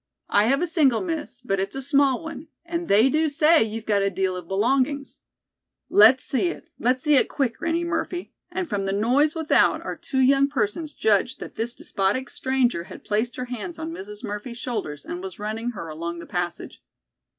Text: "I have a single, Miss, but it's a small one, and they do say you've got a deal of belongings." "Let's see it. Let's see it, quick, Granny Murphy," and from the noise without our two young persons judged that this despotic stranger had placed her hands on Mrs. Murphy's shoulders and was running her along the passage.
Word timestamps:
"I 0.31 0.45
have 0.45 0.63
a 0.63 0.65
single, 0.65 1.01
Miss, 1.01 1.43
but 1.43 1.59
it's 1.59 1.75
a 1.75 1.81
small 1.83 2.23
one, 2.23 2.47
and 2.65 2.87
they 2.87 3.07
do 3.07 3.29
say 3.29 3.61
you've 3.61 3.85
got 3.85 4.01
a 4.01 4.09
deal 4.09 4.35
of 4.35 4.47
belongings." 4.47 5.19
"Let's 5.89 6.23
see 6.23 6.47
it. 6.47 6.71
Let's 6.79 7.03
see 7.03 7.17
it, 7.17 7.29
quick, 7.29 7.57
Granny 7.59 7.83
Murphy," 7.83 8.33
and 8.49 8.67
from 8.67 8.85
the 8.87 8.93
noise 8.93 9.35
without 9.35 9.79
our 9.85 9.95
two 9.95 10.17
young 10.17 10.47
persons 10.49 10.95
judged 10.95 11.39
that 11.39 11.53
this 11.53 11.75
despotic 11.75 12.31
stranger 12.31 12.85
had 12.85 13.03
placed 13.03 13.35
her 13.35 13.45
hands 13.45 13.77
on 13.77 13.91
Mrs. 13.93 14.23
Murphy's 14.23 14.57
shoulders 14.57 15.05
and 15.05 15.21
was 15.21 15.37
running 15.37 15.69
her 15.77 15.87
along 15.87 16.17
the 16.17 16.25
passage. 16.25 16.81